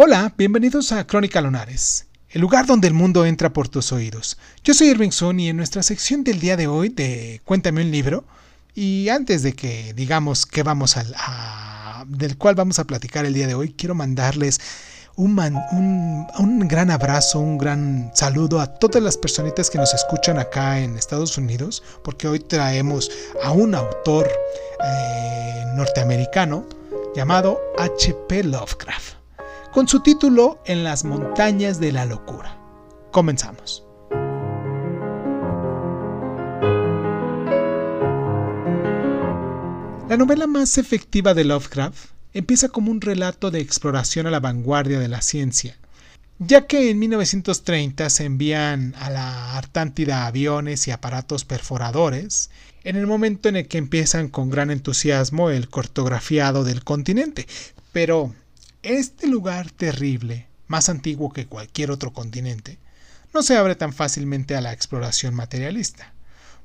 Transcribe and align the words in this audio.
Hola, 0.00 0.32
bienvenidos 0.38 0.92
a 0.92 1.04
Crónica 1.08 1.40
Lunares, 1.40 2.06
el 2.30 2.40
lugar 2.40 2.66
donde 2.66 2.86
el 2.86 2.94
mundo 2.94 3.26
entra 3.26 3.52
por 3.52 3.68
tus 3.68 3.90
oídos. 3.90 4.38
Yo 4.62 4.72
soy 4.72 4.90
Irving 4.90 5.10
Sun 5.10 5.40
y 5.40 5.48
en 5.48 5.56
nuestra 5.56 5.82
sección 5.82 6.22
del 6.22 6.38
día 6.38 6.56
de 6.56 6.68
hoy 6.68 6.88
de 6.88 7.40
Cuéntame 7.44 7.82
un 7.82 7.90
libro, 7.90 8.22
y 8.76 9.08
antes 9.08 9.42
de 9.42 9.54
que 9.54 9.92
digamos 9.94 10.46
que 10.46 10.62
vamos 10.62 10.96
a, 10.96 12.04
del 12.06 12.38
cual 12.38 12.54
vamos 12.54 12.78
a 12.78 12.84
platicar 12.84 13.26
el 13.26 13.34
día 13.34 13.48
de 13.48 13.56
hoy, 13.56 13.74
quiero 13.76 13.96
mandarles 13.96 14.60
un, 15.16 15.36
un, 16.38 16.68
gran 16.68 16.92
abrazo, 16.92 17.40
un 17.40 17.58
gran 17.58 18.12
saludo 18.14 18.60
a 18.60 18.68
todas 18.68 19.02
las 19.02 19.16
personitas 19.16 19.68
que 19.68 19.78
nos 19.78 19.94
escuchan 19.94 20.38
acá 20.38 20.78
en 20.78 20.96
Estados 20.96 21.36
Unidos, 21.36 21.82
porque 22.04 22.28
hoy 22.28 22.38
traemos 22.38 23.10
a 23.42 23.50
un 23.50 23.74
autor 23.74 24.28
eh, 24.28 25.64
norteamericano 25.74 26.64
llamado 27.16 27.58
H.P. 27.76 28.44
Lovecraft 28.44 29.17
con 29.72 29.86
su 29.86 30.00
título 30.00 30.60
En 30.64 30.84
las 30.84 31.04
montañas 31.04 31.78
de 31.80 31.92
la 31.92 32.04
locura. 32.04 32.58
Comenzamos. 33.12 33.84
La 40.08 40.16
novela 40.16 40.46
más 40.46 40.78
efectiva 40.78 41.34
de 41.34 41.44
Lovecraft 41.44 42.10
empieza 42.32 42.68
como 42.68 42.90
un 42.90 43.00
relato 43.00 43.50
de 43.50 43.60
exploración 43.60 44.26
a 44.26 44.30
la 44.30 44.40
vanguardia 44.40 44.98
de 44.98 45.08
la 45.08 45.20
ciencia, 45.20 45.76
ya 46.38 46.66
que 46.66 46.90
en 46.90 46.98
1930 46.98 48.08
se 48.08 48.24
envían 48.24 48.94
a 48.98 49.10
la 49.10 49.56
Artántida 49.58 50.26
aviones 50.26 50.88
y 50.88 50.92
aparatos 50.92 51.44
perforadores, 51.44 52.50
en 52.84 52.96
el 52.96 53.06
momento 53.06 53.50
en 53.50 53.56
el 53.56 53.68
que 53.68 53.76
empiezan 53.76 54.28
con 54.28 54.48
gran 54.48 54.70
entusiasmo 54.70 55.50
el 55.50 55.68
cartografiado 55.68 56.64
del 56.64 56.84
continente, 56.84 57.46
pero 57.92 58.34
este 58.82 59.26
lugar 59.26 59.70
terrible, 59.70 60.46
más 60.68 60.88
antiguo 60.88 61.32
que 61.32 61.46
cualquier 61.46 61.90
otro 61.90 62.12
continente, 62.12 62.78
no 63.34 63.42
se 63.42 63.56
abre 63.56 63.74
tan 63.74 63.92
fácilmente 63.92 64.54
a 64.54 64.60
la 64.60 64.72
exploración 64.72 65.34
materialista. 65.34 66.14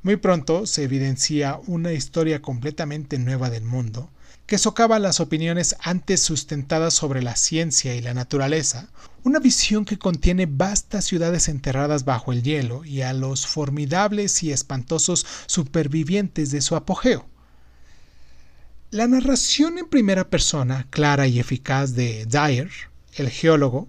Muy 0.03 0.17
pronto 0.17 0.67
se 0.67 0.83
evidencia 0.83 1.59
una 1.65 1.91
historia 1.91 2.41
completamente 2.41 3.17
nueva 3.17 3.49
del 3.49 3.63
mundo, 3.63 4.11
que 4.45 4.57
socava 4.57 4.99
las 4.99 5.19
opiniones 5.19 5.75
antes 5.79 6.21
sustentadas 6.21 6.93
sobre 6.93 7.23
la 7.23 7.35
ciencia 7.35 7.95
y 7.95 8.01
la 8.01 8.13
naturaleza, 8.13 8.89
una 9.23 9.39
visión 9.39 9.85
que 9.85 9.97
contiene 9.97 10.45
vastas 10.45 11.05
ciudades 11.05 11.47
enterradas 11.47 12.05
bajo 12.05 12.33
el 12.33 12.43
hielo 12.43 12.83
y 12.85 13.01
a 13.01 13.13
los 13.13 13.47
formidables 13.47 14.43
y 14.43 14.51
espantosos 14.51 15.25
supervivientes 15.47 16.51
de 16.51 16.61
su 16.61 16.75
apogeo. 16.75 17.25
La 18.93 19.07
narración 19.07 19.79
en 19.79 19.87
primera 19.87 20.29
persona, 20.29 20.85
clara 20.91 21.25
y 21.25 21.39
eficaz 21.39 21.95
de 21.95 22.27
Dyer, 22.27 22.69
el 23.15 23.31
geólogo, 23.31 23.87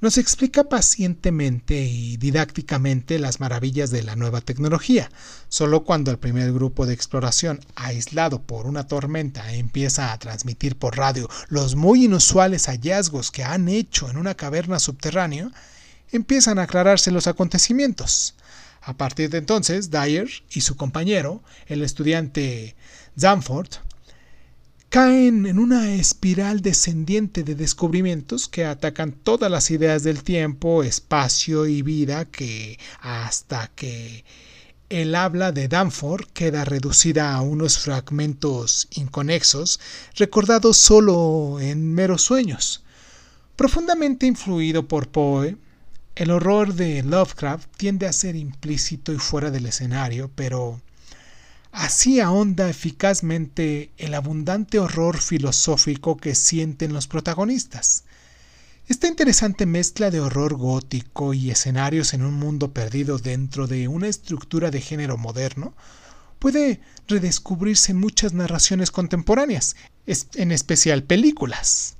nos 0.00 0.18
explica 0.18 0.64
pacientemente 0.64 1.80
y 1.82 2.16
didácticamente 2.16 3.20
las 3.20 3.38
maravillas 3.38 3.92
de 3.92 4.02
la 4.02 4.16
nueva 4.16 4.40
tecnología. 4.40 5.08
Solo 5.48 5.84
cuando 5.84 6.10
el 6.10 6.18
primer 6.18 6.52
grupo 6.52 6.84
de 6.84 6.94
exploración, 6.94 7.60
aislado 7.76 8.42
por 8.42 8.66
una 8.66 8.88
tormenta, 8.88 9.54
empieza 9.54 10.12
a 10.12 10.18
transmitir 10.18 10.76
por 10.76 10.96
radio 10.96 11.30
los 11.46 11.76
muy 11.76 12.06
inusuales 12.06 12.66
hallazgos 12.66 13.30
que 13.30 13.44
han 13.44 13.68
hecho 13.68 14.10
en 14.10 14.16
una 14.16 14.34
caverna 14.34 14.80
subterránea, 14.80 15.52
empiezan 16.10 16.58
a 16.58 16.62
aclararse 16.62 17.12
los 17.12 17.28
acontecimientos. 17.28 18.34
A 18.82 18.94
partir 18.94 19.30
de 19.30 19.38
entonces, 19.38 19.92
Dyer 19.92 20.28
y 20.50 20.62
su 20.62 20.74
compañero, 20.74 21.40
el 21.68 21.82
estudiante 21.82 22.74
Zamford, 23.16 23.68
caen 24.90 25.46
en 25.46 25.60
una 25.60 25.94
espiral 25.94 26.62
descendiente 26.62 27.44
de 27.44 27.54
descubrimientos 27.54 28.48
que 28.48 28.64
atacan 28.64 29.12
todas 29.12 29.48
las 29.48 29.70
ideas 29.70 30.02
del 30.02 30.24
tiempo, 30.24 30.82
espacio 30.82 31.66
y 31.66 31.82
vida 31.82 32.24
que 32.24 32.76
hasta 33.00 33.68
que 33.68 34.24
el 34.88 35.14
habla 35.14 35.52
de 35.52 35.68
Danforth 35.68 36.32
queda 36.32 36.64
reducida 36.64 37.32
a 37.32 37.40
unos 37.40 37.78
fragmentos 37.78 38.88
inconexos, 38.90 39.78
recordados 40.16 40.76
solo 40.76 41.60
en 41.60 41.94
meros 41.94 42.22
sueños. 42.22 42.82
Profundamente 43.54 44.26
influido 44.26 44.88
por 44.88 45.06
Poe, 45.06 45.56
el 46.16 46.32
horror 46.32 46.74
de 46.74 47.04
Lovecraft 47.04 47.68
tiende 47.76 48.08
a 48.08 48.12
ser 48.12 48.34
implícito 48.34 49.12
y 49.12 49.18
fuera 49.18 49.52
del 49.52 49.66
escenario, 49.66 50.32
pero 50.34 50.80
Así 51.72 52.20
ahonda 52.20 52.68
eficazmente 52.68 53.90
el 53.96 54.14
abundante 54.14 54.78
horror 54.78 55.18
filosófico 55.18 56.16
que 56.16 56.34
sienten 56.34 56.92
los 56.92 57.06
protagonistas. 57.06 58.04
Esta 58.88 59.06
interesante 59.06 59.66
mezcla 59.66 60.10
de 60.10 60.20
horror 60.20 60.56
gótico 60.56 61.32
y 61.32 61.50
escenarios 61.50 62.12
en 62.12 62.22
un 62.22 62.34
mundo 62.34 62.72
perdido 62.72 63.18
dentro 63.18 63.68
de 63.68 63.86
una 63.86 64.08
estructura 64.08 64.72
de 64.72 64.80
género 64.80 65.16
moderno 65.16 65.74
puede 66.40 66.80
redescubrirse 67.06 67.92
en 67.92 67.98
muchas 67.98 68.32
narraciones 68.32 68.90
contemporáneas, 68.90 69.76
en 70.06 70.50
especial 70.50 71.04
películas. 71.04 71.96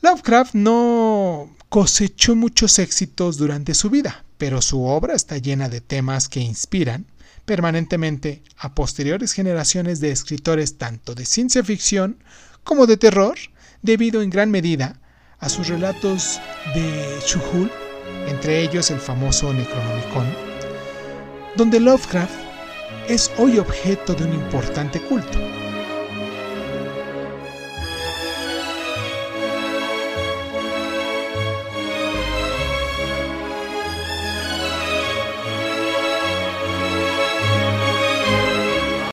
Lovecraft 0.00 0.54
no 0.54 1.54
cosechó 1.68 2.34
muchos 2.34 2.80
éxitos 2.80 3.36
durante 3.36 3.74
su 3.74 3.88
vida, 3.88 4.24
pero 4.36 4.60
su 4.62 4.82
obra 4.82 5.14
está 5.14 5.38
llena 5.38 5.68
de 5.68 5.80
temas 5.80 6.28
que 6.28 6.40
inspiran, 6.40 7.06
permanentemente 7.44 8.42
a 8.56 8.74
posteriores 8.74 9.32
generaciones 9.32 10.00
de 10.00 10.10
escritores 10.10 10.78
tanto 10.78 11.14
de 11.14 11.26
ciencia 11.26 11.62
ficción 11.64 12.22
como 12.64 12.86
de 12.86 12.96
terror, 12.96 13.36
debido 13.82 14.22
en 14.22 14.30
gran 14.30 14.50
medida 14.50 15.00
a 15.40 15.48
sus 15.48 15.68
relatos 15.68 16.40
de 16.74 17.18
Chuhul, 17.26 17.70
entre 18.28 18.60
ellos 18.62 18.90
el 18.90 19.00
famoso 19.00 19.52
Necronomicon, 19.52 20.26
donde 21.56 21.80
Lovecraft 21.80 22.32
es 23.08 23.30
hoy 23.36 23.58
objeto 23.58 24.14
de 24.14 24.24
un 24.24 24.34
importante 24.34 25.00
culto. 25.00 25.38